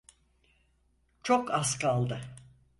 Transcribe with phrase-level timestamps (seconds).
[1.23, 2.21] Çok az kaldı.